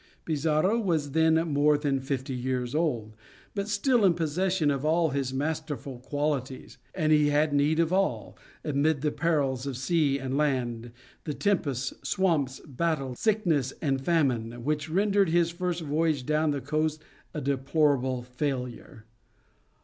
Pizarro 0.25 0.79
was 0.79 1.11
then 1.11 1.35
more 1.53 1.77
than 1.77 1.99
fifty 1.99 2.33
years 2.33 2.73
old, 2.73 3.15
but 3.53 3.67
still 3.67 4.03
in 4.03 4.15
possession 4.15 4.71
of 4.71 4.83
all 4.83 5.09
his 5.11 5.31
masterful 5.31 5.99
qualities. 5.99 6.79
And 6.95 7.11
he 7.11 7.29
had 7.29 7.53
need 7.53 7.79
of 7.79 7.93
all, 7.93 8.35
amid 8.65 9.01
the 9.01 9.11
perils 9.11 9.67
of 9.67 9.77
sea 9.77 10.17
and 10.17 10.35
land, 10.35 10.91
the 11.25 11.35
tempests, 11.35 11.93
swamps, 12.01 12.61
battles, 12.61 13.19
sickness, 13.19 13.73
and 13.79 14.03
famine, 14.03 14.63
which 14.63 14.89
rendered 14.89 15.29
his 15.29 15.51
first 15.51 15.81
voyage 15.83 16.25
down 16.25 16.49
the 16.49 16.61
coast 16.61 17.03
a 17.35 17.39
deplorable 17.39 18.23
failure. 18.23 19.05